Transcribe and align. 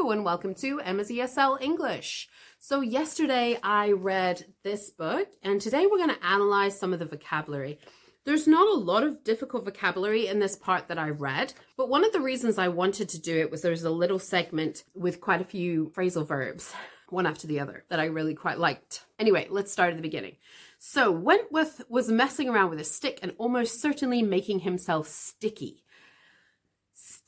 Hello 0.00 0.12
and 0.12 0.24
welcome 0.24 0.54
to 0.54 0.80
Emma's 0.80 1.10
ESL 1.10 1.60
English. 1.60 2.26
So 2.58 2.80
yesterday 2.80 3.58
I 3.62 3.92
read 3.92 4.46
this 4.62 4.88
book 4.88 5.28
and 5.42 5.60
today 5.60 5.86
we're 5.86 5.98
going 5.98 6.16
to 6.16 6.26
analyze 6.26 6.80
some 6.80 6.94
of 6.94 7.00
the 7.00 7.04
vocabulary. 7.04 7.78
There's 8.24 8.46
not 8.46 8.66
a 8.66 8.80
lot 8.80 9.04
of 9.04 9.22
difficult 9.24 9.66
vocabulary 9.66 10.26
in 10.26 10.38
this 10.38 10.56
part 10.56 10.88
that 10.88 10.96
I 10.96 11.10
read, 11.10 11.52
but 11.76 11.90
one 11.90 12.02
of 12.02 12.14
the 12.14 12.22
reasons 12.22 12.56
I 12.56 12.68
wanted 12.68 13.10
to 13.10 13.20
do 13.20 13.40
it 13.40 13.50
was 13.50 13.60
there's 13.60 13.82
a 13.82 13.90
little 13.90 14.18
segment 14.18 14.84
with 14.94 15.20
quite 15.20 15.42
a 15.42 15.44
few 15.44 15.92
phrasal 15.94 16.26
verbs, 16.26 16.72
one 17.10 17.26
after 17.26 17.46
the 17.46 17.60
other, 17.60 17.84
that 17.90 18.00
I 18.00 18.06
really 18.06 18.34
quite 18.34 18.58
liked. 18.58 19.04
Anyway, 19.18 19.48
let's 19.50 19.70
start 19.70 19.90
at 19.90 19.96
the 19.96 20.02
beginning. 20.02 20.36
So 20.78 21.10
Wentworth 21.10 21.82
was 21.90 22.08
messing 22.08 22.48
around 22.48 22.70
with 22.70 22.80
a 22.80 22.84
stick 22.84 23.18
and 23.22 23.34
almost 23.36 23.82
certainly 23.82 24.22
making 24.22 24.60
himself 24.60 25.08
sticky 25.08 25.84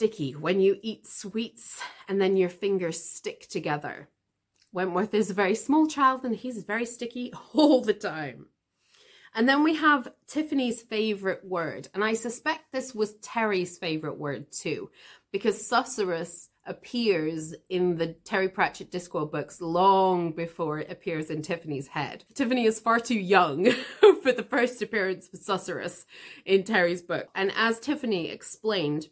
sticky 0.03 0.33
when 0.33 0.61
you 0.61 0.77
eat 0.83 1.07
sweets 1.07 1.81
and 2.09 2.21
then 2.21 2.37
your 2.37 2.49
fingers 2.49 3.01
stick 3.01 3.47
together. 3.49 4.09
Wentworth 4.73 5.15
is 5.15 5.31
a 5.31 5.35
very 5.35 5.55
small 5.55 5.87
child 5.87 6.25
and 6.25 6.35
he's 6.35 6.65
very 6.65 6.85
sticky 6.85 7.33
all 7.55 7.81
the 7.83 7.95
time. 7.95 8.47
And 9.33 9.49
then 9.49 9.63
we 9.63 9.77
have 9.77 10.09
Tiffany's 10.27 10.83
favorite 10.83 11.45
word. 11.45 11.87
And 11.95 12.03
I 12.03 12.15
suspect 12.15 12.73
this 12.73 12.93
was 12.93 13.15
Terry's 13.23 13.79
favorite 13.79 14.19
word 14.19 14.51
too, 14.51 14.91
because 15.31 15.63
susurrus 15.71 16.49
appears 16.67 17.55
in 17.69 17.97
the 17.97 18.09
Terry 18.09 18.49
Pratchett 18.49 18.91
Discworld 18.91 19.31
books 19.31 19.61
long 19.61 20.33
before 20.33 20.81
it 20.81 20.91
appears 20.91 21.31
in 21.31 21.43
Tiffany's 21.43 21.87
head. 21.87 22.25
Tiffany 22.35 22.65
is 22.65 22.81
far 22.81 22.99
too 22.99 23.15
young 23.15 23.71
for 24.01 24.33
the 24.33 24.47
first 24.51 24.83
appearance 24.83 25.29
of 25.33 25.39
susurrus 25.39 26.07
in 26.45 26.65
Terry's 26.65 27.03
book. 27.03 27.29
And 27.37 27.53
as 27.55 27.79
Tiffany 27.79 28.29
explained, 28.31 29.07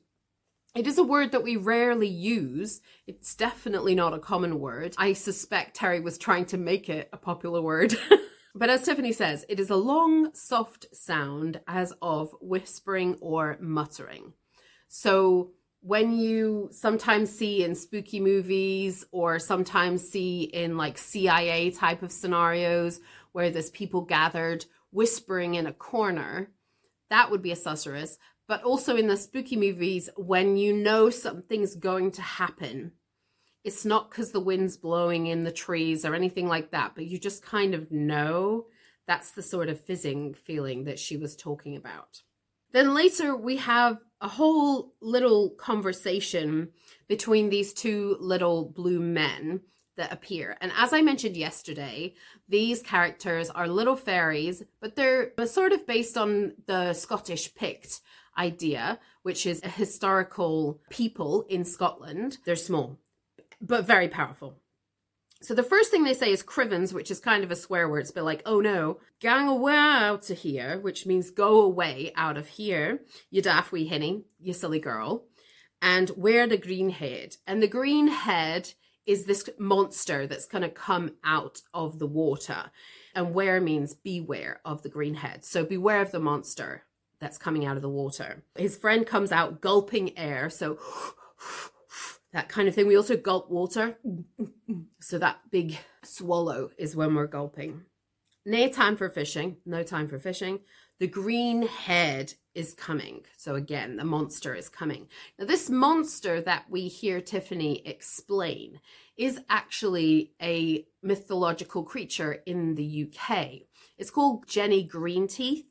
it 0.74 0.86
is 0.86 0.98
a 0.98 1.04
word 1.04 1.32
that 1.32 1.42
we 1.42 1.56
rarely 1.56 2.08
use. 2.08 2.80
It's 3.06 3.34
definitely 3.34 3.94
not 3.94 4.14
a 4.14 4.20
common 4.20 4.60
word. 4.60 4.94
I 4.98 5.14
suspect 5.14 5.74
Terry 5.74 6.00
was 6.00 6.16
trying 6.16 6.46
to 6.46 6.58
make 6.58 6.88
it 6.88 7.08
a 7.12 7.16
popular 7.16 7.60
word. 7.60 7.96
but 8.54 8.70
as 8.70 8.84
Tiffany 8.84 9.12
says, 9.12 9.44
it 9.48 9.58
is 9.58 9.70
a 9.70 9.76
long, 9.76 10.32
soft 10.32 10.86
sound 10.92 11.60
as 11.66 11.92
of 12.00 12.34
whispering 12.40 13.16
or 13.20 13.56
muttering. 13.60 14.32
So 14.88 15.50
when 15.82 16.12
you 16.12 16.68
sometimes 16.70 17.30
see 17.30 17.64
in 17.64 17.74
spooky 17.74 18.20
movies 18.20 19.04
or 19.10 19.38
sometimes 19.38 20.08
see 20.08 20.42
in 20.42 20.76
like 20.76 20.98
CIA 20.98 21.70
type 21.70 22.02
of 22.02 22.12
scenarios 22.12 23.00
where 23.32 23.50
there's 23.50 23.70
people 23.70 24.02
gathered 24.02 24.66
whispering 24.92 25.54
in 25.54 25.66
a 25.66 25.72
corner, 25.72 26.50
that 27.08 27.30
would 27.30 27.42
be 27.42 27.50
a 27.50 27.56
susurrus 27.56 28.18
but 28.50 28.64
also 28.64 28.96
in 28.96 29.06
the 29.06 29.16
spooky 29.16 29.54
movies 29.54 30.10
when 30.16 30.56
you 30.56 30.72
know 30.72 31.08
something's 31.08 31.76
going 31.76 32.10
to 32.10 32.20
happen 32.20 32.90
it's 33.62 33.84
not 33.84 34.10
because 34.10 34.32
the 34.32 34.40
wind's 34.40 34.76
blowing 34.76 35.28
in 35.28 35.44
the 35.44 35.52
trees 35.52 36.04
or 36.04 36.16
anything 36.16 36.48
like 36.48 36.72
that 36.72 36.92
but 36.96 37.06
you 37.06 37.16
just 37.16 37.44
kind 37.44 37.74
of 37.74 37.92
know 37.92 38.66
that's 39.06 39.30
the 39.30 39.42
sort 39.42 39.68
of 39.68 39.80
fizzing 39.80 40.34
feeling 40.34 40.82
that 40.82 40.98
she 40.98 41.16
was 41.16 41.36
talking 41.36 41.76
about 41.76 42.22
then 42.72 42.92
later 42.92 43.36
we 43.36 43.56
have 43.56 43.98
a 44.20 44.26
whole 44.26 44.94
little 45.00 45.50
conversation 45.50 46.70
between 47.06 47.50
these 47.50 47.72
two 47.72 48.16
little 48.18 48.64
blue 48.64 48.98
men 49.00 49.60
that 49.96 50.12
appear. 50.12 50.56
And 50.60 50.72
as 50.76 50.92
I 50.92 51.02
mentioned 51.02 51.36
yesterday, 51.36 52.14
these 52.48 52.80
characters 52.80 53.50
are 53.50 53.68
little 53.68 53.96
fairies, 53.96 54.62
but 54.80 54.96
they're 54.96 55.32
sort 55.46 55.72
of 55.72 55.86
based 55.86 56.16
on 56.16 56.52
the 56.66 56.94
Scottish 56.94 57.54
Pict 57.54 58.00
idea, 58.36 58.98
which 59.22 59.46
is 59.46 59.62
a 59.62 59.68
historical 59.68 60.80
people 60.90 61.46
in 61.48 61.64
Scotland. 61.64 62.38
They're 62.44 62.56
small, 62.56 62.98
but 63.60 63.86
very 63.86 64.08
powerful. 64.08 64.56
So 65.42 65.54
the 65.54 65.62
first 65.62 65.90
thing 65.90 66.04
they 66.04 66.12
say 66.12 66.32
is 66.32 66.42
crivens, 66.42 66.92
which 66.92 67.10
is 67.10 67.18
kind 67.18 67.42
of 67.42 67.50
a 67.50 67.56
swear 67.56 67.88
word. 67.88 68.00
It's 68.00 68.10
a 68.10 68.14
bit 68.14 68.24
like, 68.24 68.42
oh 68.44 68.60
no, 68.60 68.98
gang 69.20 69.48
away 69.48 69.74
out 69.74 70.28
of 70.28 70.38
here, 70.38 70.78
which 70.78 71.06
means 71.06 71.30
go 71.30 71.62
away 71.62 72.12
out 72.14 72.36
of 72.36 72.46
here, 72.46 73.00
you 73.30 73.40
daft 73.40 73.72
wee 73.72 73.86
hinny, 73.86 74.24
you 74.38 74.52
silly 74.52 74.80
girl. 74.80 75.24
And 75.80 76.10
wear 76.14 76.46
the 76.46 76.58
green 76.58 76.90
head. 76.90 77.36
And 77.46 77.62
the 77.62 77.68
green 77.68 78.08
head 78.08 78.74
is 79.06 79.24
this 79.24 79.48
monster 79.58 80.26
that's 80.26 80.44
going 80.44 80.60
to 80.60 80.68
come 80.68 81.12
out 81.24 81.62
of 81.72 81.98
the 81.98 82.06
water. 82.06 82.70
And 83.14 83.32
where 83.32 83.62
means 83.62 83.94
beware 83.94 84.60
of 84.62 84.82
the 84.82 84.90
green 84.90 85.14
head. 85.14 85.46
So 85.46 85.64
beware 85.64 86.02
of 86.02 86.12
the 86.12 86.20
monster 86.20 86.84
that's 87.20 87.38
coming 87.38 87.66
out 87.66 87.76
of 87.76 87.82
the 87.82 87.88
water. 87.88 88.42
His 88.56 88.76
friend 88.76 89.06
comes 89.06 89.32
out 89.32 89.60
gulping 89.60 90.16
air, 90.18 90.50
so 90.50 90.78
that 92.32 92.48
kind 92.48 92.68
of 92.68 92.74
thing. 92.74 92.86
We 92.86 92.96
also 92.96 93.16
gulp 93.16 93.50
water. 93.50 93.98
So 95.00 95.18
that 95.18 95.40
big 95.50 95.78
swallow 96.04 96.70
is 96.78 96.96
when 96.96 97.14
we're 97.14 97.26
gulping. 97.26 97.82
No 98.46 98.68
time 98.68 98.96
for 98.96 99.10
fishing, 99.10 99.58
no 99.66 99.82
time 99.82 100.08
for 100.08 100.18
fishing. 100.18 100.60
The 100.98 101.06
green 101.06 101.66
head 101.66 102.34
is 102.54 102.74
coming. 102.74 103.22
So 103.36 103.54
again, 103.54 103.96
the 103.96 104.04
monster 104.04 104.54
is 104.54 104.68
coming. 104.68 105.08
Now, 105.38 105.46
this 105.46 105.70
monster 105.70 106.40
that 106.42 106.64
we 106.68 106.88
hear 106.88 107.20
Tiffany 107.20 107.86
explain 107.86 108.80
is 109.16 109.40
actually 109.48 110.32
a 110.42 110.86
mythological 111.02 111.84
creature 111.84 112.42
in 112.46 112.74
the 112.74 113.06
UK. 113.06 113.62
It's 113.98 114.10
called 114.10 114.46
Jenny 114.46 114.86
Greenteeth. 114.86 115.64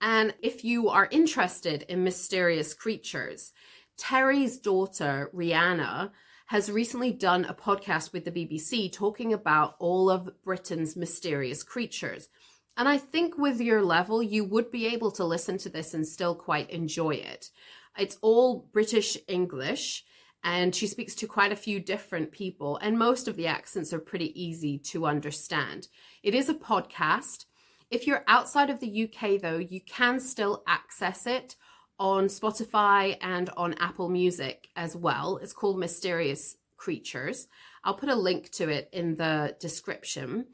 And 0.00 0.34
if 0.42 0.64
you 0.64 0.88
are 0.88 1.08
interested 1.10 1.82
in 1.82 2.04
mysterious 2.04 2.74
creatures, 2.74 3.52
Terry's 3.96 4.58
daughter, 4.58 5.30
Rhianna, 5.34 6.12
has 6.46 6.70
recently 6.70 7.12
done 7.12 7.44
a 7.44 7.52
podcast 7.52 8.12
with 8.12 8.24
the 8.24 8.30
BBC 8.30 8.90
talking 8.92 9.32
about 9.32 9.74
all 9.78 10.08
of 10.08 10.30
Britain's 10.42 10.96
mysterious 10.96 11.62
creatures. 11.62 12.28
And 12.76 12.88
I 12.88 12.96
think 12.96 13.36
with 13.36 13.60
your 13.60 13.82
level, 13.82 14.22
you 14.22 14.44
would 14.44 14.70
be 14.70 14.86
able 14.86 15.10
to 15.12 15.24
listen 15.24 15.58
to 15.58 15.68
this 15.68 15.92
and 15.94 16.06
still 16.06 16.34
quite 16.34 16.70
enjoy 16.70 17.16
it. 17.16 17.50
It's 17.98 18.16
all 18.22 18.68
British 18.72 19.18
English, 19.26 20.04
and 20.44 20.72
she 20.74 20.86
speaks 20.86 21.16
to 21.16 21.26
quite 21.26 21.50
a 21.50 21.56
few 21.56 21.80
different 21.80 22.30
people, 22.30 22.78
and 22.78 22.96
most 22.96 23.26
of 23.26 23.36
the 23.36 23.48
accents 23.48 23.92
are 23.92 23.98
pretty 23.98 24.40
easy 24.40 24.78
to 24.78 25.06
understand. 25.06 25.88
It 26.22 26.34
is 26.34 26.48
a 26.48 26.54
podcast. 26.54 27.46
If 27.90 28.06
you're 28.06 28.24
outside 28.26 28.68
of 28.68 28.80
the 28.80 29.04
UK, 29.04 29.40
though, 29.40 29.58
you 29.58 29.80
can 29.80 30.20
still 30.20 30.62
access 30.66 31.26
it 31.26 31.56
on 31.98 32.26
Spotify 32.26 33.16
and 33.22 33.48
on 33.56 33.74
Apple 33.74 34.10
Music 34.10 34.68
as 34.76 34.94
well. 34.94 35.38
It's 35.38 35.54
called 35.54 35.78
Mysterious 35.78 36.56
Creatures. 36.76 37.48
I'll 37.82 37.94
put 37.94 38.10
a 38.10 38.14
link 38.14 38.50
to 38.52 38.68
it 38.68 38.90
in 38.92 39.16
the 39.16 39.56
description 39.58 40.48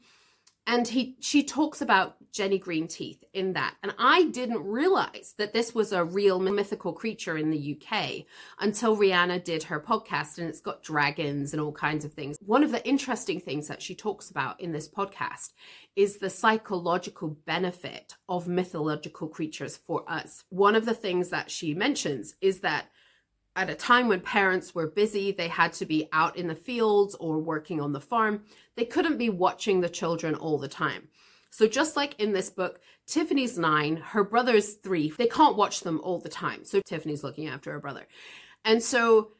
and 0.67 0.87
he 0.87 1.15
she 1.19 1.43
talks 1.43 1.81
about 1.81 2.15
Jenny 2.35 2.59
Greenteeth 2.59 3.19
in 3.33 3.53
that. 3.53 3.75
And 3.81 3.93
I 3.97 4.25
didn't 4.25 4.63
realize 4.65 5.35
that 5.37 5.53
this 5.53 5.73
was 5.73 5.93
a 5.93 6.03
real 6.03 6.37
mythical 6.39 6.91
creature 6.91 7.37
in 7.37 7.49
the 7.49 7.77
UK 7.79 8.25
until 8.59 8.97
Rhianna 8.97 9.41
did 9.41 9.63
her 9.63 9.79
podcast 9.79 10.37
and 10.37 10.49
it's 10.49 10.59
got 10.59 10.83
dragons 10.83 11.53
and 11.53 11.61
all 11.61 11.71
kinds 11.71 12.03
of 12.03 12.13
things. 12.13 12.37
One 12.45 12.61
of 12.61 12.71
the 12.71 12.85
interesting 12.85 13.39
things 13.39 13.69
that 13.69 13.81
she 13.81 13.95
talks 13.95 14.29
about 14.29 14.59
in 14.59 14.73
this 14.73 14.89
podcast 14.89 15.53
is 15.95 16.17
the 16.17 16.29
psychological 16.29 17.29
benefit 17.45 18.15
of 18.27 18.49
mythological 18.49 19.29
creatures 19.29 19.77
for 19.77 20.03
us. 20.11 20.43
One 20.49 20.75
of 20.75 20.85
the 20.85 20.93
things 20.93 21.29
that 21.29 21.49
she 21.49 21.73
mentions 21.73 22.35
is 22.41 22.59
that 22.59 22.87
at 23.55 23.69
a 23.69 23.75
time 23.75 24.07
when 24.07 24.19
parents 24.19 24.75
were 24.75 24.87
busy, 24.87 25.31
they 25.31 25.47
had 25.47 25.73
to 25.73 25.85
be 25.85 26.09
out 26.11 26.35
in 26.35 26.47
the 26.47 26.55
fields 26.55 27.15
or 27.15 27.39
working 27.39 27.79
on 27.79 27.93
the 27.93 28.01
farm. 28.01 28.43
They 28.75 28.85
couldn't 28.85 29.17
be 29.17 29.29
watching 29.29 29.81
the 29.81 29.89
children 29.89 30.35
all 30.35 30.57
the 30.57 30.67
time. 30.67 31.07
So 31.51 31.67
just 31.67 31.95
like 31.95 32.19
in 32.19 32.33
this 32.33 32.49
book, 32.49 32.81
Tiffany's 33.07 33.57
nine, 33.57 33.95
her 33.97 34.25
brother's 34.25 34.73
three. 34.73 35.13
They 35.17 35.27
can't 35.27 35.55
watch 35.55 35.81
them 35.81 36.01
all 36.03 36.19
the 36.19 36.27
time. 36.27 36.65
So 36.65 36.81
Tiffany's 36.81 37.23
looking 37.23 37.47
after 37.47 37.71
her 37.71 37.79
brother. 37.79 38.07
And 38.65 38.83
so 38.83 39.31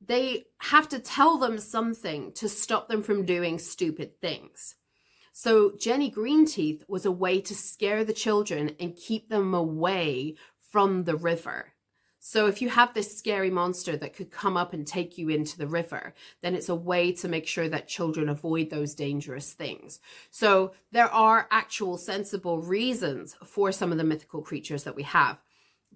they 0.00 0.44
have 0.58 0.88
to 0.90 1.00
tell 1.00 1.38
them 1.38 1.58
something 1.58 2.32
to 2.34 2.48
stop 2.48 2.88
them 2.88 3.02
from 3.02 3.24
doing 3.24 3.58
stupid 3.58 4.20
things. 4.20 4.76
So 5.32 5.72
Jenny 5.76 6.10
Greenteeth 6.10 6.82
was 6.88 7.04
a 7.04 7.10
way 7.10 7.40
to 7.40 7.54
scare 7.54 8.04
the 8.04 8.12
children 8.12 8.76
and 8.78 8.96
keep 8.96 9.28
them 9.28 9.52
away 9.52 10.36
from 10.70 11.04
the 11.04 11.16
river. 11.16 11.72
So 12.28 12.48
if 12.48 12.60
you 12.60 12.68
have 12.70 12.92
this 12.92 13.16
scary 13.16 13.50
monster 13.50 13.96
that 13.98 14.14
could 14.14 14.32
come 14.32 14.56
up 14.56 14.72
and 14.72 14.84
take 14.84 15.16
you 15.16 15.28
into 15.28 15.56
the 15.56 15.68
river, 15.68 16.12
then 16.42 16.56
it's 16.56 16.68
a 16.68 16.74
way 16.74 17.12
to 17.12 17.28
make 17.28 17.46
sure 17.46 17.68
that 17.68 17.86
children 17.86 18.28
avoid 18.28 18.68
those 18.68 18.96
dangerous 18.96 19.52
things. 19.52 20.00
So 20.32 20.72
there 20.90 21.08
are 21.08 21.46
actual 21.52 21.96
sensible 21.96 22.60
reasons 22.60 23.36
for 23.44 23.70
some 23.70 23.92
of 23.92 23.98
the 23.98 24.02
mythical 24.02 24.42
creatures 24.42 24.82
that 24.82 24.96
we 24.96 25.04
have. 25.04 25.38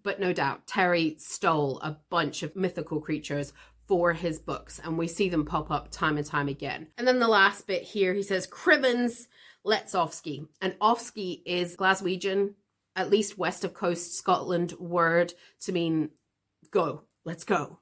But 0.04 0.20
no 0.20 0.32
doubt, 0.32 0.68
Terry 0.68 1.16
stole 1.18 1.80
a 1.80 1.98
bunch 2.10 2.44
of 2.44 2.54
mythical 2.54 3.00
creatures 3.00 3.52
for 3.88 4.12
his 4.12 4.38
books, 4.38 4.78
and 4.78 4.96
we 4.96 5.08
see 5.08 5.28
them 5.30 5.44
pop 5.44 5.68
up 5.68 5.90
time 5.90 6.16
and 6.16 6.24
time 6.24 6.46
again. 6.46 6.86
And 6.96 7.08
then 7.08 7.18
the 7.18 7.26
last 7.26 7.66
bit 7.66 7.82
here, 7.82 8.14
he 8.14 8.22
says, 8.22 8.46
Crivens 8.46 9.26
Let's 9.64 9.94
offski. 9.94 10.46
And 10.62 10.78
Offski 10.78 11.42
is 11.44 11.76
Glaswegian, 11.76 12.54
at 12.94 13.10
least 13.10 13.36
west 13.36 13.64
of 13.64 13.74
coast 13.74 14.16
Scotland 14.16 14.74
word 14.78 15.34
to 15.62 15.72
mean 15.72 16.10
go, 16.70 17.04
let's 17.24 17.44
go. 17.44 17.80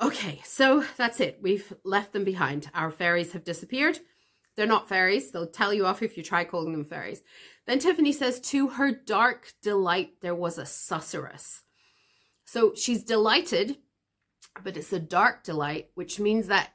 Okay, 0.00 0.40
so 0.44 0.84
that's 0.96 1.20
it. 1.20 1.38
We've 1.40 1.72
left 1.84 2.12
them 2.12 2.24
behind. 2.24 2.68
Our 2.74 2.90
fairies 2.90 3.32
have 3.32 3.44
disappeared. 3.44 4.00
They're 4.56 4.66
not 4.66 4.88
fairies. 4.88 5.30
They'll 5.30 5.46
tell 5.46 5.72
you 5.72 5.86
off 5.86 6.02
if 6.02 6.16
you 6.16 6.22
try 6.22 6.44
calling 6.44 6.72
them 6.72 6.84
fairies. 6.84 7.22
Then 7.66 7.78
Tiffany 7.78 8.12
says, 8.12 8.40
To 8.40 8.68
her 8.68 8.90
dark 8.90 9.52
delight, 9.62 10.14
there 10.20 10.34
was 10.34 10.58
a 10.58 10.62
susurrus. 10.62 11.60
So 12.44 12.74
she's 12.74 13.04
delighted, 13.04 13.78
but 14.62 14.76
it's 14.76 14.92
a 14.92 14.98
dark 14.98 15.44
delight, 15.44 15.90
which 15.94 16.20
means 16.20 16.48
that 16.48 16.70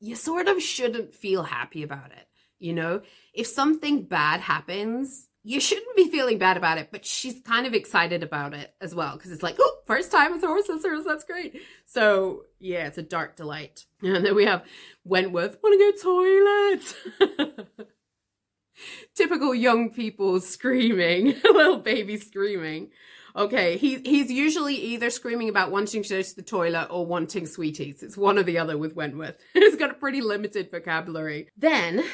you 0.00 0.16
sort 0.16 0.48
of 0.48 0.62
shouldn't 0.62 1.14
feel 1.14 1.42
happy 1.42 1.82
about 1.82 2.12
it. 2.12 2.26
You 2.58 2.72
know, 2.72 3.02
if 3.34 3.46
something 3.46 4.04
bad 4.04 4.40
happens, 4.40 5.28
you 5.46 5.60
shouldn't 5.60 5.94
be 5.94 6.08
feeling 6.10 6.38
bad 6.38 6.56
about 6.56 6.78
it, 6.78 6.88
but 6.90 7.04
she's 7.04 7.38
kind 7.42 7.66
of 7.66 7.74
excited 7.74 8.22
about 8.22 8.54
it 8.54 8.74
as 8.80 8.94
well 8.94 9.14
because 9.14 9.30
it's 9.30 9.42
like, 9.42 9.56
oh, 9.60 9.76
first 9.86 10.10
time 10.10 10.32
with 10.32 10.42
horse 10.42 10.66
sisters, 10.66 11.04
that's 11.04 11.24
great. 11.24 11.60
So 11.84 12.44
yeah, 12.58 12.86
it's 12.86 12.98
a 12.98 13.02
dark 13.02 13.36
delight. 13.36 13.84
And 14.02 14.22
then 14.24 14.34
we 14.34 14.44
have 14.44 14.62
Wentworth, 15.04 15.56
want 15.62 15.80
to 15.80 16.02
go 16.02 17.30
toilet. 17.30 17.68
Typical 19.14 19.54
young 19.54 19.88
people 19.90 20.40
screaming, 20.40 21.28
a 21.28 21.32
little 21.52 21.78
baby 21.78 22.18
screaming. 22.18 22.90
Okay, 23.34 23.78
he 23.78 23.96
he's 24.04 24.30
usually 24.30 24.74
either 24.74 25.08
screaming 25.08 25.48
about 25.48 25.70
wanting 25.70 26.02
to 26.02 26.08
go 26.08 26.20
to 26.20 26.36
the 26.36 26.42
toilet 26.42 26.88
or 26.90 27.06
wanting 27.06 27.46
sweeties. 27.46 28.02
It's 28.02 28.16
one 28.16 28.38
or 28.38 28.42
the 28.42 28.58
other 28.58 28.76
with 28.76 28.94
Wentworth. 28.94 29.38
He's 29.54 29.76
got 29.76 29.90
a 29.90 29.94
pretty 29.94 30.20
limited 30.20 30.70
vocabulary. 30.70 31.48
Then 31.56 32.04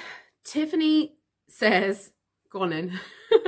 Tiffany 0.44 1.16
says, 1.48 2.12
"Gone 2.50 2.72
in." 2.72 2.98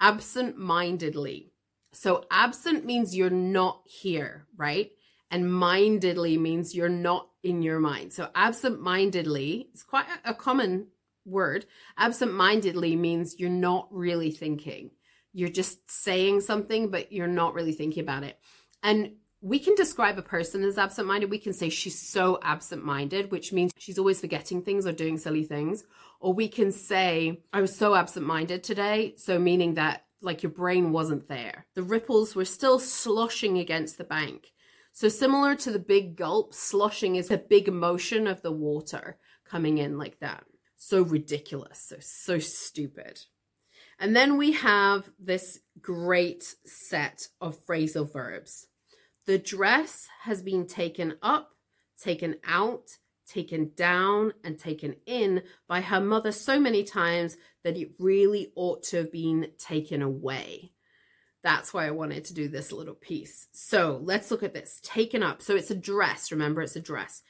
absent-mindedly. 0.00 1.52
So 1.92 2.24
absent 2.30 2.84
means 2.84 3.16
you're 3.16 3.30
not 3.30 3.82
here, 3.84 4.46
right? 4.56 4.90
And 5.30 5.52
mindedly 5.52 6.38
means 6.38 6.74
you're 6.74 6.88
not 6.88 7.28
in 7.42 7.62
your 7.62 7.80
mind. 7.80 8.12
So 8.12 8.28
absent-mindedly 8.34 9.70
is 9.74 9.82
quite 9.82 10.06
a 10.24 10.34
common 10.34 10.88
word. 11.24 11.66
Absent-mindedly 11.96 12.96
means 12.96 13.38
you're 13.38 13.50
not 13.50 13.88
really 13.90 14.30
thinking. 14.30 14.90
You're 15.32 15.50
just 15.50 15.90
saying 15.90 16.40
something, 16.40 16.90
but 16.90 17.12
you're 17.12 17.26
not 17.26 17.54
really 17.54 17.72
thinking 17.72 18.02
about 18.02 18.24
it. 18.24 18.38
And 18.82 19.16
we 19.40 19.58
can 19.58 19.74
describe 19.74 20.18
a 20.18 20.22
person 20.22 20.64
as 20.64 20.78
absent 20.78 21.06
minded. 21.06 21.30
We 21.30 21.38
can 21.38 21.52
say 21.52 21.68
she's 21.68 22.00
so 22.00 22.38
absent 22.42 22.84
minded, 22.84 23.30
which 23.30 23.52
means 23.52 23.72
she's 23.78 23.98
always 23.98 24.20
forgetting 24.20 24.62
things 24.62 24.86
or 24.86 24.92
doing 24.92 25.18
silly 25.18 25.44
things. 25.44 25.84
Or 26.20 26.32
we 26.32 26.48
can 26.48 26.72
say, 26.72 27.42
I 27.52 27.60
was 27.60 27.76
so 27.76 27.94
absent 27.94 28.26
minded 28.26 28.64
today. 28.64 29.14
So, 29.16 29.38
meaning 29.38 29.74
that 29.74 30.04
like 30.20 30.42
your 30.42 30.50
brain 30.50 30.90
wasn't 30.90 31.28
there. 31.28 31.66
The 31.74 31.82
ripples 31.82 32.34
were 32.34 32.44
still 32.44 32.80
sloshing 32.80 33.58
against 33.58 33.98
the 33.98 34.04
bank. 34.04 34.48
So, 34.92 35.08
similar 35.08 35.54
to 35.56 35.70
the 35.70 35.78
big 35.78 36.16
gulp, 36.16 36.52
sloshing 36.52 37.14
is 37.14 37.28
the 37.28 37.38
big 37.38 37.72
motion 37.72 38.26
of 38.26 38.42
the 38.42 38.50
water 38.50 39.18
coming 39.48 39.78
in 39.78 39.96
like 39.96 40.18
that. 40.20 40.44
So 40.76 41.02
ridiculous. 41.02 41.80
So, 41.88 41.96
so 42.00 42.38
stupid. 42.38 43.20
And 43.98 44.14
then 44.14 44.36
we 44.36 44.52
have 44.52 45.10
this 45.18 45.58
great 45.80 46.44
set 46.64 47.28
of 47.40 47.64
phrasal 47.66 48.10
verbs. 48.12 48.66
The 49.28 49.36
dress 49.36 50.08
has 50.22 50.40
been 50.40 50.66
taken 50.66 51.18
up, 51.20 51.50
taken 52.02 52.36
out, 52.46 52.88
taken 53.26 53.72
down, 53.76 54.32
and 54.42 54.58
taken 54.58 54.96
in 55.04 55.42
by 55.68 55.82
her 55.82 56.00
mother 56.00 56.32
so 56.32 56.58
many 56.58 56.82
times 56.82 57.36
that 57.62 57.76
it 57.76 57.90
really 57.98 58.50
ought 58.56 58.84
to 58.84 58.96
have 58.96 59.12
been 59.12 59.48
taken 59.58 60.00
away. 60.00 60.72
That's 61.42 61.74
why 61.74 61.86
I 61.86 61.90
wanted 61.90 62.24
to 62.24 62.32
do 62.32 62.48
this 62.48 62.72
little 62.72 62.94
piece. 62.94 63.48
So 63.52 64.00
let's 64.02 64.30
look 64.30 64.42
at 64.42 64.54
this. 64.54 64.80
Taken 64.82 65.22
up. 65.22 65.42
So 65.42 65.56
it's 65.56 65.70
a 65.70 65.74
dress. 65.74 66.32
Remember, 66.32 66.62
it's 66.62 66.76
a 66.76 66.80
dress. 66.80 67.22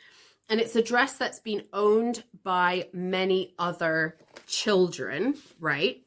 And 0.49 0.61
it's 0.61 0.77
a 0.77 0.83
dress 0.85 1.19
that's 1.19 1.41
been 1.41 1.65
owned 1.73 2.23
by 2.45 2.91
many 2.93 3.57
other 3.59 4.19
children, 4.47 5.35
right? 5.59 6.05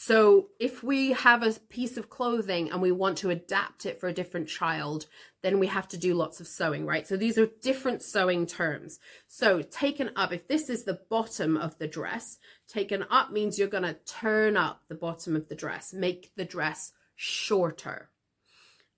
So 0.00 0.50
if 0.60 0.84
we 0.84 1.10
have 1.10 1.42
a 1.42 1.54
piece 1.70 1.96
of 1.96 2.08
clothing 2.08 2.70
and 2.70 2.80
we 2.80 2.92
want 2.92 3.18
to 3.18 3.30
adapt 3.30 3.84
it 3.84 3.98
for 3.98 4.06
a 4.06 4.12
different 4.12 4.46
child, 4.46 5.06
then 5.42 5.58
we 5.58 5.66
have 5.66 5.88
to 5.88 5.96
do 5.96 6.14
lots 6.14 6.38
of 6.38 6.46
sewing, 6.46 6.86
right? 6.86 7.04
So 7.04 7.16
these 7.16 7.36
are 7.36 7.48
different 7.62 8.04
sewing 8.04 8.46
terms. 8.46 9.00
So 9.26 9.60
taken 9.60 10.10
up, 10.14 10.32
if 10.32 10.46
this 10.46 10.70
is 10.70 10.84
the 10.84 11.00
bottom 11.10 11.56
of 11.56 11.76
the 11.78 11.88
dress, 11.88 12.38
taken 12.68 13.06
up 13.10 13.32
means 13.32 13.58
you're 13.58 13.66
going 13.66 13.82
to 13.82 13.96
turn 14.06 14.56
up 14.56 14.82
the 14.88 14.94
bottom 14.94 15.34
of 15.34 15.48
the 15.48 15.56
dress, 15.56 15.92
make 15.92 16.30
the 16.36 16.44
dress 16.44 16.92
shorter. 17.16 18.08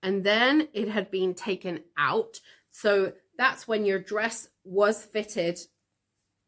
And 0.03 0.23
then 0.23 0.69
it 0.75 0.89
had 0.89 1.11
been 1.11 1.33
taken 1.33 1.81
out. 1.97 2.41
So 2.73 3.15
that's 3.39 3.67
when 3.67 3.87
your 3.87 4.01
dress 4.01 4.49
was 4.65 5.03
fitted, 5.03 5.61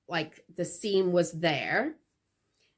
like 0.08 0.44
the 0.54 0.66
seam 0.66 1.10
was 1.10 1.32
there 1.32 1.94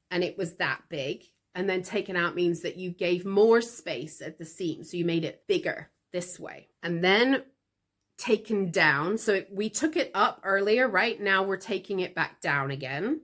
and 0.09 0.23
it 0.23 0.37
was 0.37 0.55
that 0.55 0.79
big 0.87 1.25
and 1.55 1.69
then 1.69 1.81
taken 1.81 2.17
out 2.17 2.35
means 2.35 2.61
that 2.61 2.75
you 2.75 2.91
gave 2.91 3.25
more 3.25 3.61
space 3.61 4.21
at 4.21 4.37
the 4.37 4.45
seam. 4.45 4.83
So 4.83 4.97
you 4.97 5.05
made 5.05 5.23
it 5.23 5.47
bigger 5.47 5.89
this 6.11 6.37
way. 6.37 6.67
And 6.83 7.01
then 7.01 7.43
taken 8.17 8.71
down. 8.71 9.17
So 9.17 9.43
we 9.51 9.69
took 9.69 9.95
it 9.95 10.11
up 10.13 10.41
earlier, 10.43 10.87
right? 10.87 11.19
Now 11.19 11.43
we're 11.43 11.57
taking 11.57 12.01
it 12.01 12.13
back 12.13 12.41
down 12.41 12.71
again. 12.71 13.21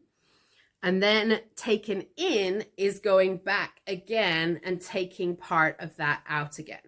And 0.82 1.04
then 1.04 1.42
taken 1.58 2.06
in 2.16 2.64
is 2.78 3.00
going 3.00 3.38
back 3.38 3.82
again 3.86 4.62
and 4.64 4.82
taking 4.82 5.36
part 5.36 5.76
of 5.80 5.96
that 5.98 6.24
out 6.28 6.58
again. 6.58 6.80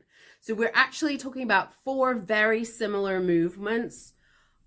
So 0.42 0.54
we're 0.54 0.72
actually 0.74 1.18
talking 1.18 1.44
about 1.44 1.74
four 1.84 2.16
very 2.16 2.63
similar 2.63 3.19
movements 3.19 4.13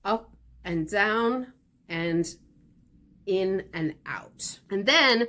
up 0.04 0.36
and 0.64 0.88
down 0.88 1.52
and 1.88 2.26
in 3.26 3.64
and 3.74 3.94
out. 4.06 4.60
And 4.70 4.86
then 4.86 5.26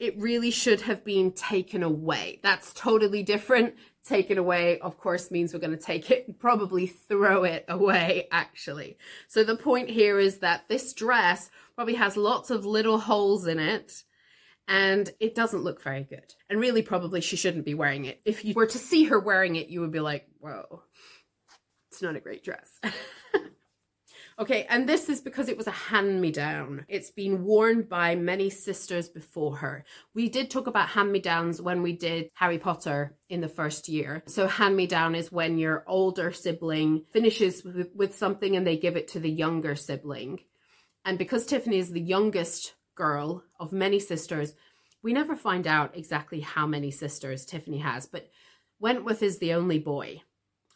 it 0.00 0.18
really 0.18 0.50
should 0.50 0.80
have 0.80 1.04
been 1.04 1.30
taken 1.32 1.82
away. 1.82 2.40
That's 2.42 2.72
totally 2.72 3.22
different. 3.22 3.74
Taken 4.02 4.38
away, 4.38 4.80
of 4.80 4.98
course, 4.98 5.30
means 5.30 5.52
we're 5.52 5.60
going 5.60 5.76
to 5.76 5.84
take 5.84 6.10
it 6.10 6.26
and 6.26 6.38
probably 6.38 6.86
throw 6.86 7.44
it 7.44 7.66
away, 7.68 8.26
actually. 8.32 8.96
So 9.28 9.44
the 9.44 9.56
point 9.56 9.90
here 9.90 10.18
is 10.18 10.38
that 10.38 10.68
this 10.68 10.94
dress 10.94 11.50
probably 11.74 11.94
has 11.94 12.16
lots 12.16 12.50
of 12.50 12.64
little 12.64 12.98
holes 12.98 13.46
in 13.46 13.58
it 13.58 14.02
and 14.66 15.12
it 15.20 15.34
doesn't 15.34 15.64
look 15.64 15.82
very 15.82 16.04
good. 16.04 16.34
And 16.48 16.58
really, 16.58 16.80
probably 16.80 17.20
she 17.20 17.36
shouldn't 17.36 17.66
be 17.66 17.74
wearing 17.74 18.06
it. 18.06 18.22
If 18.24 18.42
you 18.44 18.54
were 18.54 18.66
to 18.66 18.78
see 18.78 19.04
her 19.04 19.20
wearing 19.20 19.56
it, 19.56 19.68
you 19.68 19.82
would 19.82 19.92
be 19.92 20.00
like, 20.00 20.26
whoa, 20.38 20.82
it's 21.90 22.00
not 22.00 22.16
a 22.16 22.20
great 22.20 22.42
dress. 22.42 22.80
Okay, 24.40 24.64
and 24.70 24.88
this 24.88 25.10
is 25.10 25.20
because 25.20 25.50
it 25.50 25.58
was 25.58 25.66
a 25.66 25.70
hand 25.70 26.18
me 26.18 26.30
down. 26.30 26.86
It's 26.88 27.10
been 27.10 27.44
worn 27.44 27.82
by 27.82 28.14
many 28.14 28.48
sisters 28.48 29.10
before 29.10 29.56
her. 29.56 29.84
We 30.14 30.30
did 30.30 30.48
talk 30.48 30.66
about 30.66 30.88
hand 30.88 31.12
me 31.12 31.20
downs 31.20 31.60
when 31.60 31.82
we 31.82 31.92
did 31.92 32.30
Harry 32.32 32.56
Potter 32.56 33.18
in 33.28 33.42
the 33.42 33.50
first 33.50 33.86
year. 33.86 34.22
So, 34.26 34.46
hand 34.46 34.74
me 34.74 34.86
down 34.86 35.14
is 35.14 35.30
when 35.30 35.58
your 35.58 35.84
older 35.86 36.32
sibling 36.32 37.04
finishes 37.12 37.62
with, 37.62 37.90
with 37.94 38.16
something 38.16 38.56
and 38.56 38.66
they 38.66 38.78
give 38.78 38.96
it 38.96 39.08
to 39.08 39.20
the 39.20 39.30
younger 39.30 39.76
sibling. 39.76 40.40
And 41.04 41.18
because 41.18 41.44
Tiffany 41.44 41.76
is 41.76 41.90
the 41.90 42.00
youngest 42.00 42.74
girl 42.94 43.44
of 43.58 43.72
many 43.72 43.98
sisters, 43.98 44.54
we 45.02 45.12
never 45.12 45.36
find 45.36 45.66
out 45.66 45.98
exactly 45.98 46.40
how 46.40 46.66
many 46.66 46.90
sisters 46.90 47.44
Tiffany 47.44 47.78
has, 47.78 48.06
but 48.06 48.30
Wentworth 48.78 49.22
is 49.22 49.38
the 49.38 49.52
only 49.52 49.78
boy 49.78 50.22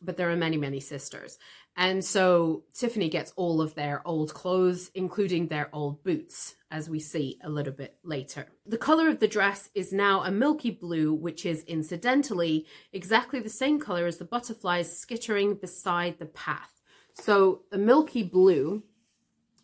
but 0.05 0.17
there 0.17 0.31
are 0.31 0.37
many, 0.37 0.57
many 0.57 0.81
sisters. 0.81 1.39
And 1.77 2.05
so 2.05 2.65
Tiffany 2.73 3.09
gets 3.09 3.33
all 3.37 3.61
of 3.61 3.75
their 3.75 4.07
old 4.07 4.33
clothes, 4.33 4.91
including 4.95 5.49
their 5.49 5.69
old 5.73 6.05
boots, 6.05 6.55
as 6.71 6.89
we 6.89 7.01
see 7.01 7.39
a 7.43 7.49
little 7.49 7.73
bit 7.73 7.97
later. 8.05 8.47
The 8.67 8.79
color 8.79 9.09
of 9.09 9.19
the 9.19 9.29
dress 9.29 9.71
is 9.75 9.93
now 9.93 10.23
a 10.23 10.31
milky 10.31 10.71
blue, 10.71 11.13
which 11.13 11.45
is 11.45 11.65
incidentally 11.65 12.67
exactly 12.93 13.41
the 13.41 13.49
same 13.49 13.81
color 13.81 14.07
as 14.07 14.19
the 14.19 14.25
butterflies 14.25 14.97
skittering 14.97 15.55
beside 15.55 16.19
the 16.19 16.27
path. 16.27 16.81
So 17.15 17.63
a 17.73 17.79
milky 17.79 18.23
blue, 18.23 18.83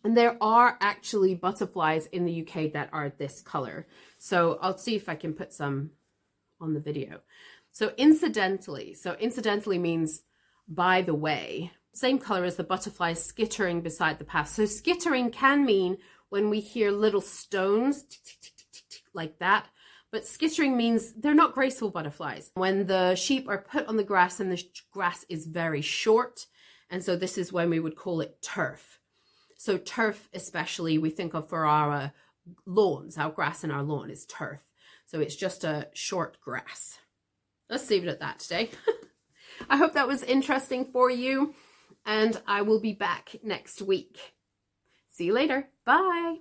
and 0.03 0.17
there 0.17 0.37
are 0.41 0.79
actually 0.81 1.35
butterflies 1.35 2.07
in 2.07 2.25
the 2.25 2.47
UK 2.47 2.73
that 2.73 2.89
are 2.93 3.11
this 3.11 3.43
color. 3.43 3.87
So 4.19 4.59
I'll 4.63 4.79
see 4.79 4.97
if 4.97 5.09
I 5.09 5.15
can 5.15 5.35
put 5.35 5.53
some 5.53 5.91
on 6.61 6.75
the 6.75 6.81
video. 6.81 7.21
So 7.73 7.93
incidentally, 7.97 8.95
so 8.95 9.17
incidentally 9.21 9.79
means 9.79 10.23
by 10.71 11.03
the 11.03 11.15
way, 11.15 11.73
same 11.93 12.19
color 12.19 12.45
as 12.45 12.57
the 12.57 12.65
butterfly 12.65 13.13
skittering 13.13 13.81
beside 13.81 14.19
the 14.19 14.25
path. 14.25 14.49
So 14.49 14.65
skittering 14.65 15.31
can 15.31 15.67
mean 15.67 15.99
when 16.29 16.49
we 16.49 16.61
hear 16.61 16.93
little 16.93 17.21
stones 17.21 18.05
like 19.13 19.41
that, 19.41 19.67
but 20.13 20.25
skittering 20.25 20.77
means 20.77 21.13
they're 21.13 21.35
not 21.35 21.55
graceful 21.55 21.91
butterflies. 21.91 22.53
When 22.55 22.87
the 22.87 23.17
sheep 23.17 23.49
are 23.49 23.59
put 23.59 23.87
on 23.87 23.97
the 23.97 24.05
grass 24.05 24.39
and 24.39 24.53
the 24.53 24.65
grass 24.93 25.27
is 25.29 25.47
very 25.47 25.83
short, 25.83 26.47
and 26.89 27.03
so 27.05 27.17
this 27.17 27.37
is 27.37 27.53
when 27.53 27.69
we 27.69 27.81
would 27.81 27.97
call 27.97 28.21
it 28.21 28.41
turf. 28.41 29.01
So 29.57 29.77
turf, 29.77 30.29
especially, 30.33 30.99
we 30.99 31.11
think 31.11 31.35
of 31.35 31.49
for 31.49 31.67
our 31.67 31.93
uh, 31.93 32.09
lawns, 32.65 33.19
our 33.19 33.31
grass 33.31 33.65
in 33.65 33.71
our 33.71 33.83
lawn 33.83 34.09
is 34.09 34.25
turf. 34.25 34.61
So 35.07 35.21
it's 35.21 35.37
just 35.37 35.65
a 35.65 35.89
short 35.93 36.39
grass. 36.41 36.99
Let's 37.69 37.91
leave 37.91 38.05
it 38.05 38.09
at 38.09 38.21
that 38.21 38.39
today. 38.39 38.71
I 39.69 39.77
hope 39.77 39.93
that 39.95 40.09
was 40.09 40.23
interesting 40.23 40.85
for 40.85 41.11
you. 41.11 41.55
and 42.07 42.41
I 42.47 42.63
will 42.63 42.81
be 42.81 42.93
back 42.95 43.37
next 43.43 43.83
week. 43.83 44.35
See 45.09 45.27
you 45.27 45.35
later. 45.35 45.69
Bye. 45.85 46.39